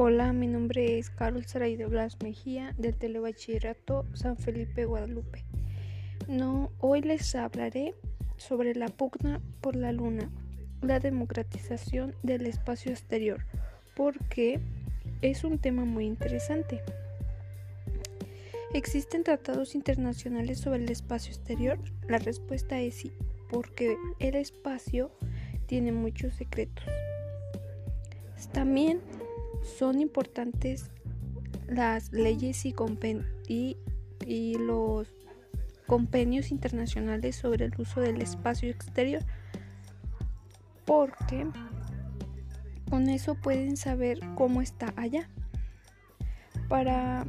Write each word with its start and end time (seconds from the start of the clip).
Hola, 0.00 0.32
mi 0.32 0.46
nombre 0.46 0.96
es 0.96 1.10
Carol 1.10 1.44
Saray 1.44 1.74
de 1.74 1.86
Blas 1.86 2.18
Mejía 2.22 2.72
del 2.78 2.94
Telebachillerato 2.94 4.06
San 4.14 4.36
Felipe 4.36 4.84
Guadalupe. 4.84 5.44
No, 6.28 6.70
hoy 6.78 7.00
les 7.00 7.34
hablaré 7.34 7.96
sobre 8.36 8.76
la 8.76 8.86
pugna 8.86 9.40
por 9.60 9.74
la 9.74 9.90
luna, 9.90 10.30
la 10.82 11.00
democratización 11.00 12.14
del 12.22 12.46
espacio 12.46 12.92
exterior, 12.92 13.44
porque 13.96 14.60
es 15.20 15.42
un 15.42 15.58
tema 15.58 15.84
muy 15.84 16.06
interesante. 16.06 16.80
¿Existen 18.74 19.24
tratados 19.24 19.74
internacionales 19.74 20.60
sobre 20.60 20.84
el 20.84 20.92
espacio 20.92 21.32
exterior? 21.32 21.76
La 22.06 22.18
respuesta 22.18 22.78
es 22.78 22.94
sí, 22.94 23.10
porque 23.50 23.96
el 24.20 24.36
espacio 24.36 25.10
tiene 25.66 25.90
muchos 25.90 26.34
secretos. 26.34 26.84
También 28.52 29.00
son 29.62 30.00
importantes 30.00 30.90
las 31.66 32.12
leyes 32.12 32.64
y, 32.64 32.74
y, 34.26 34.58
los 34.58 35.08
convenios 35.86 36.50
internacionales 36.50 37.36
sobre 37.36 37.66
el 37.66 37.72
uso 37.78 38.00
del 38.00 38.20
espacio 38.20 38.70
exterior 38.70 39.22
porque 40.84 41.46
con 42.88 43.08
eso 43.10 43.34
pueden 43.34 43.76
saber 43.76 44.20
cómo 44.34 44.62
está 44.62 44.94
allá. 44.96 45.28
Para 46.68 47.26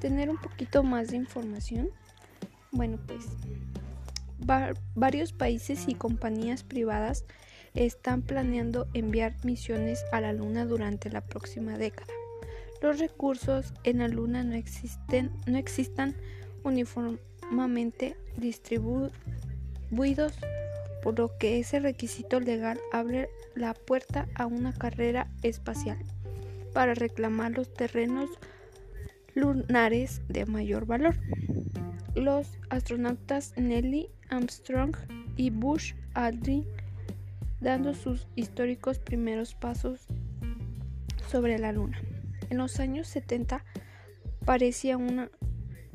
tener 0.00 0.30
un 0.30 0.38
poquito 0.38 0.82
más 0.82 1.08
de 1.08 1.16
información, 1.16 1.90
bueno 2.72 2.98
pues 3.06 3.26
varios 4.94 5.32
países 5.32 5.88
y 5.88 5.94
compañías 5.94 6.62
privadas 6.62 7.24
están 7.76 8.22
planeando 8.22 8.88
enviar 8.94 9.34
misiones 9.44 10.04
a 10.12 10.20
la 10.20 10.32
Luna 10.32 10.64
durante 10.64 11.10
la 11.10 11.20
próxima 11.20 11.78
década. 11.78 12.12
Los 12.82 12.98
recursos 12.98 13.72
en 13.84 13.98
la 13.98 14.08
Luna 14.08 14.42
no, 14.42 14.54
existen, 14.54 15.30
no 15.46 15.58
existan 15.58 16.14
uniformemente 16.64 18.16
distribuidos, 18.36 19.12
por 21.02 21.18
lo 21.18 21.36
que 21.38 21.60
ese 21.60 21.78
requisito 21.78 22.40
legal 22.40 22.80
abre 22.92 23.28
la 23.54 23.74
puerta 23.74 24.26
a 24.34 24.46
una 24.46 24.72
carrera 24.72 25.30
espacial 25.42 25.98
para 26.72 26.94
reclamar 26.94 27.52
los 27.52 27.72
terrenos 27.72 28.30
lunares 29.34 30.22
de 30.28 30.46
mayor 30.46 30.86
valor. 30.86 31.16
Los 32.14 32.58
astronautas 32.70 33.52
Nelly 33.56 34.08
Armstrong 34.30 34.96
y 35.36 35.50
Bush 35.50 35.94
Aldrin 36.14 36.66
dando 37.60 37.94
sus 37.94 38.26
históricos 38.34 38.98
primeros 38.98 39.54
pasos 39.54 40.06
sobre 41.28 41.58
la 41.58 41.72
Luna. 41.72 42.00
En 42.50 42.58
los 42.58 42.78
años 42.80 43.08
70 43.08 43.64
parecía 44.44 44.96
una 44.96 45.30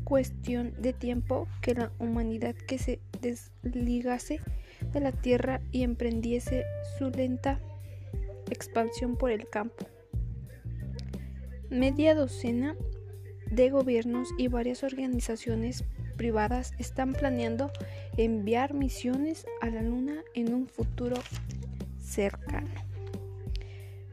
cuestión 0.04 0.74
de 0.82 0.94
tiempo 0.94 1.48
que 1.62 1.76
la 1.76 1.92
humanidad 2.00 2.56
que 2.56 2.78
se 2.78 3.00
desligase 3.22 4.42
de 4.92 5.00
la 5.00 5.12
Tierra 5.12 5.62
y 5.72 5.84
emprendiese 5.84 6.66
su 6.98 7.10
lenta 7.10 7.60
expansión 8.50 9.16
por 9.16 9.32
el 9.32 9.48
campo. 9.48 9.86
Media 11.70 12.16
docena 12.16 12.76
de 13.50 13.70
gobiernos 13.70 14.30
y 14.38 14.48
varias 14.48 14.84
organizaciones 14.84 15.86
privadas 16.22 16.76
están 16.78 17.14
planeando 17.14 17.72
enviar 18.16 18.76
misiones 18.76 19.48
a 19.60 19.72
la 19.72 19.82
Luna 19.82 20.22
en 20.36 20.54
un 20.54 20.68
futuro 20.68 21.18
cercano. 22.00 22.70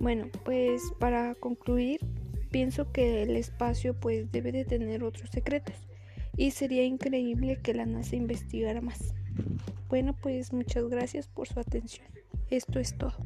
Bueno, 0.00 0.30
pues 0.42 0.80
para 0.98 1.34
concluir, 1.34 2.00
pienso 2.50 2.92
que 2.92 3.24
el 3.24 3.36
espacio 3.36 3.92
pues 3.92 4.32
debe 4.32 4.52
de 4.52 4.64
tener 4.64 5.04
otros 5.04 5.28
secretos 5.28 5.76
y 6.34 6.52
sería 6.52 6.82
increíble 6.82 7.58
que 7.62 7.74
la 7.74 7.84
NASA 7.84 8.16
investigara 8.16 8.80
más. 8.80 9.12
Bueno, 9.90 10.16
pues 10.18 10.54
muchas 10.54 10.88
gracias 10.88 11.28
por 11.28 11.46
su 11.46 11.60
atención. 11.60 12.06
Esto 12.48 12.80
es 12.80 12.96
todo. 12.96 13.18